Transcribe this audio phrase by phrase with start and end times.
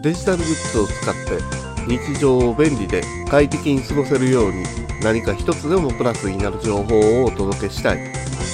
[0.00, 1.42] デジタルグッズを使って
[1.88, 4.64] 日常を便利で快適に過ごせるように
[5.02, 8.12] 何か一つでもプラスになる情報をお届けしたい。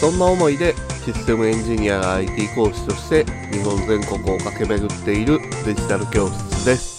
[0.00, 6.96] そんな思いでシステムエンジニアが IT 講師として日本全国を駆け巡っているデジタル教室です。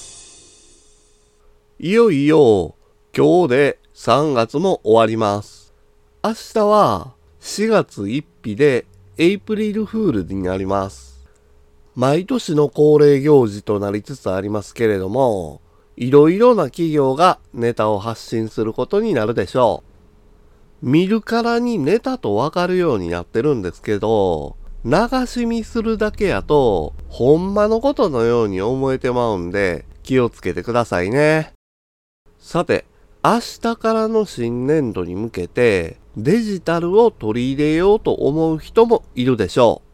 [1.79, 2.75] いよいよ
[3.15, 5.73] 今日で3月も終わります。
[6.23, 8.85] 明日は4月1日で
[9.17, 11.16] エイプリルフールになります。
[11.98, 15.62] 毎年の恒例行事となりつつありますけれども、
[15.95, 19.84] いろいろな企業がネタを発信することになるでしょ
[20.84, 20.88] う。
[20.88, 31.54] 見るからにネタとわかるようになってるんですけど、流し見するだけやと、ほんまのことのように思えてまうんで、気をつけてくださいね。
[32.38, 32.85] さて、
[33.23, 39.87] 明日からの新年度に向けて、デジタルを取り入れようと思う人もいるでしょう。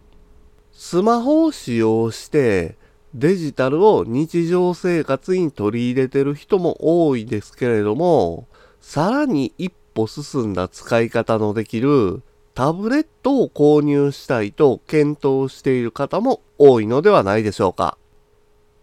[0.73, 2.75] スマホを使用して
[3.13, 8.47] デジタルを日常生活に取り入れてる人も多いですけれども、
[8.81, 12.23] さらに一歩進んだ使い方のできる
[12.55, 17.97] タブレットを購入したいと検討している方も多いのではないでしょうか。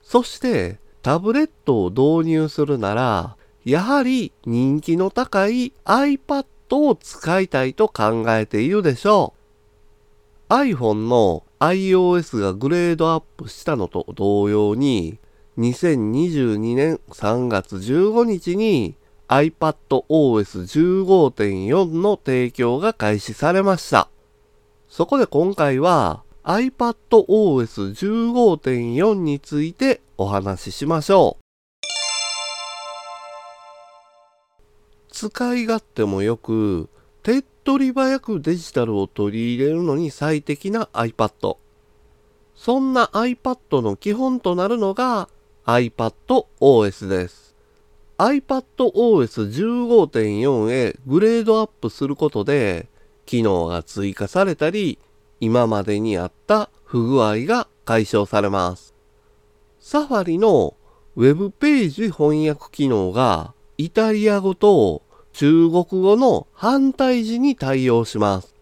[0.02, 9.39] そしてタブレットを導入するなら、やはり人気の高い iPad を使いたいと考えているでしょう。
[10.50, 15.20] iPhone の iOS がグレードアップしたのと同様に、
[15.58, 18.96] 2022年3月15日に
[19.28, 24.08] iPadOS15.4 の提供が開始されました。
[24.88, 31.42] そこで今回は iPadOS15.4 についてお話ししましょう。
[35.12, 36.88] 使い勝手もよく、
[37.22, 41.58] 手っ取り早くデジタルを取り入れるのに最適な iPad。
[42.54, 45.28] そんな iPad の基本となるのが
[45.66, 47.54] iPadOS です。
[48.18, 52.88] iPadOS15.4 へグレードアップすることで、
[53.26, 54.98] 機能が追加されたり、
[55.40, 58.94] 今までにあった不具合が解消されます。
[59.78, 60.74] サファリの
[61.16, 65.02] Web ページ翻訳機能がイタリア語と
[65.32, 68.54] 中国語の反対字に対応します。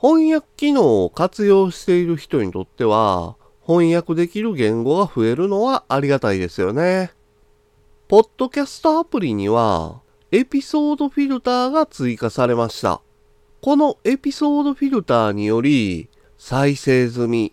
[0.00, 3.36] 翻訳機能を活用している人にとっては、
[3.66, 7.12] 翻訳できる言語が増えるのはありがたいですよね。
[8.08, 10.00] ポッドキャストアプリには、
[10.32, 13.00] エピソードフィルターが追加されました。
[13.60, 17.52] このエピソードフィルターにより、再生済み、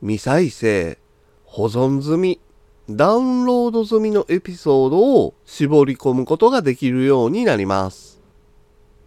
[0.00, 0.98] 未再生、
[1.44, 2.40] 保存済み、
[2.88, 8.22] ダウンロード済みのエピソードを絞り込むことができるようになります。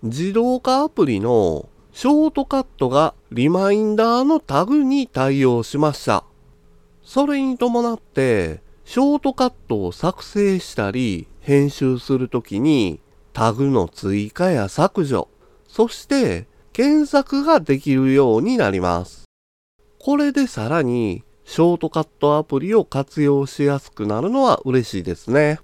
[0.03, 6.25] 自動化アプリのショートカットがリマインダーのタグに対応しました。
[7.03, 12.99] それに伴って、ショートカットを作成したり編集するときに
[13.31, 15.29] タグの追加や削除、
[15.69, 19.23] そして検索ができるようになります。
[19.99, 25.59] これでさらにショートカットアプリを活用しやすくなるのは嬉しいですね。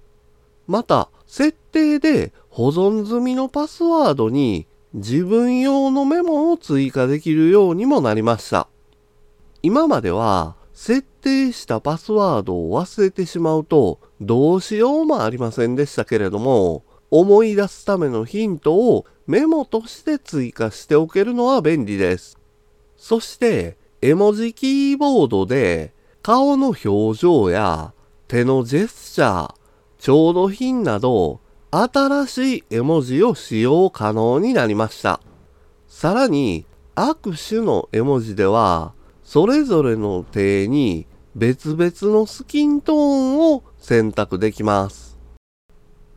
[0.66, 8.68] また、設定で保存済みのパスワードに自分用のメモを追加できるようにもなりました。
[9.62, 22.40] 今までは設定したパスワードを忘れてしまうとどうしようもありませんでしたけれども思い出すためのヒントをメモとして追加しておけるのは便利です。
[22.97, 27.91] そして絵文字キーボードで顔の表情や
[28.27, 29.53] 手のジェスチャー、
[29.97, 35.21] 調度品など新しい絵文字を使用可能になりました。
[35.88, 45.17] さらに握手の絵文字ではそれぞれの手に別々のスキントーンを選択できます。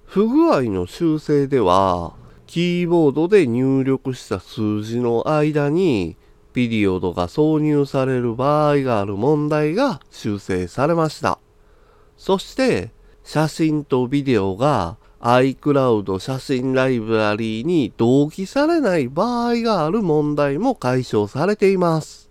[0.04, 2.12] 不具合の修正では
[2.47, 6.19] キーボードで入力した数字の間に
[6.59, 11.39] ピリオドが挿入される場合がある問題が修正されました。
[12.16, 12.91] そして
[13.22, 22.28] 写真とビデオが iCloud 写真ライブラリーに同期されない場合がある問題も解消されています。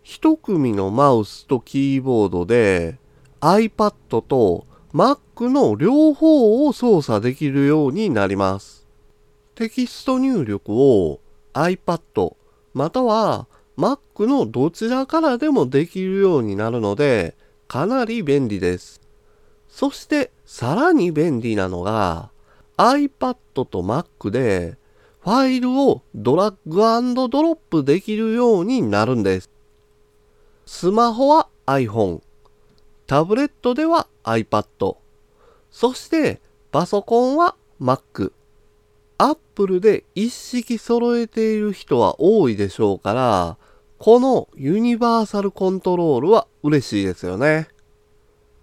[0.03, 2.99] 一組のマウスとキーボードで
[3.39, 8.87] iPad と Mac の両方を操作できるようになります。
[9.53, 11.19] テキスト入力を
[11.53, 12.35] iPad
[12.73, 13.45] または
[13.77, 17.35] Mac のどちらからでもできるようになるので
[17.67, 18.99] かなり便利です。
[19.69, 22.31] そしてさらに便利なのが
[22.77, 24.79] iPad と Mac で
[25.21, 29.51] ファイルをドラッグドロップできるようになるんです。
[30.65, 32.21] スマホは iPhone、
[33.07, 34.97] タブレットでは iPad、
[35.71, 38.33] そしてパソコンは Mac。
[39.17, 43.57] アップルで一式揃えている人は多いでしょうから、
[43.97, 47.69] このユニバーサルコントロールは嬉しいですよね。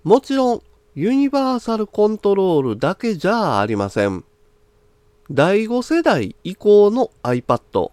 [0.04, 0.62] もちろん、
[0.94, 4.24] ユニバーサルコントロールだけじゃありません。
[5.30, 7.90] 第5世代以降の iPad、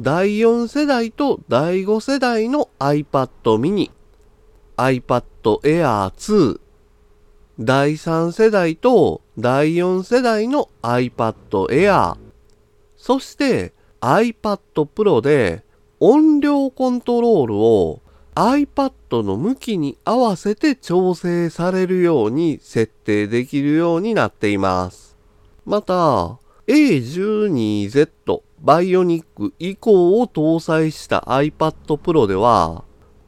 [0.00, 3.28] 第4世代と第5世代の iPad
[3.58, 3.92] mini、
[4.82, 5.22] iPad
[5.62, 6.60] Air 2、
[7.60, 11.34] 第3世代と第4世代の iPad
[11.68, 12.16] Air、
[12.96, 14.58] そして iPad
[14.92, 15.62] Pro で
[16.00, 18.00] 音量コントロールを
[18.34, 25.16] iPad の向きに合わせて調整されるように設定できるようになっています。
[25.64, 32.82] また、A12Z バイオニック以降を搭載した iPad Pro では、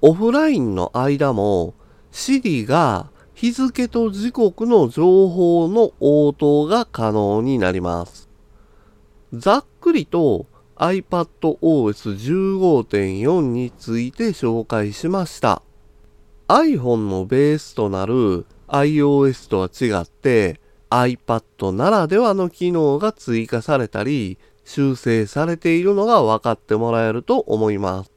[0.06, 1.72] オフラインの間も
[2.12, 8.28] Siri が日付と時刻の情報の応答が可能になります。
[9.32, 10.44] ざっくりと
[10.76, 15.62] iPadOS15.4 について紹介しました。
[16.48, 20.60] iPhone のベースとなる iOS とは違って
[20.90, 24.36] iPad ならではの機能が追加されたり
[24.66, 28.13] 修正されているのが分かってもらえると思います。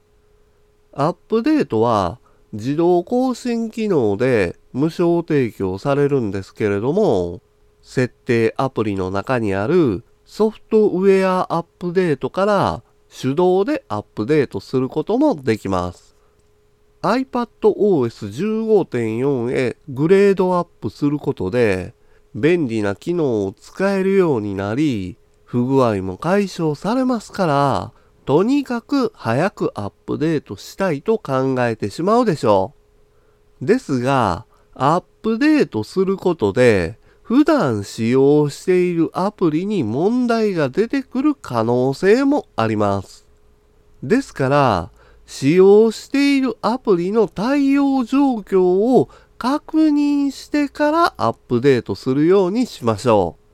[1.00, 2.20] アップデートは
[2.54, 7.40] 自動更新機能で無償提供されるんですけれども、
[7.84, 12.82] 設定アプリの中にあるソフトウェアアップデートから
[13.16, 16.16] 手動でアップデートすることもできます。
[17.04, 18.32] iPadOS
[18.90, 21.94] 15.4へグレードアップすることで
[22.34, 25.16] 便利な機能を使えるようになり
[25.46, 27.94] 不具合も解消されますから
[28.28, 32.74] とにかく早くアップデートしたいと考えてしまうでしょ
[33.62, 33.66] う。
[33.66, 43.26] ですが、アップデートすることで、普段使用しているアプリに問題が出てくる可能性もあります。
[44.04, 44.92] ですから、
[45.26, 49.08] 使用しているアプリの対応状況を
[49.38, 53.47] 確認してからアップデートするようにしましょう。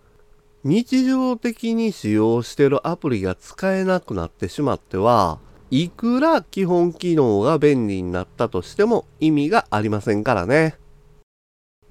[0.64, 5.40] 日常的に使用してるアプリが使えなくなってしまっては、
[5.70, 10.78] いくら基本機能が便利になったとしても意味がありませんからね。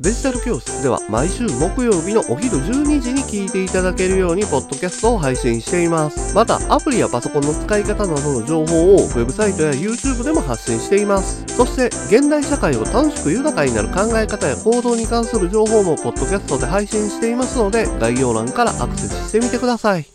[0.01, 6.35] デジタル教室では毎週木曜日のお昼12時に聞いていただけるようにポッドキャストを配信しています。
[6.35, 11.45] またアプリやパソコンの使い方などの情報をウェブサイトや YouTube でも発信しています。
[11.47, 20.07] そして現代社会を楽しく豊かになる考え方や行動に関する情報もポッドキャストで配信していますので概要欄からアクセスしてみてください。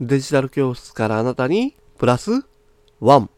[0.00, 2.30] デジタル教室からあなたにプラス
[3.02, 3.28] 1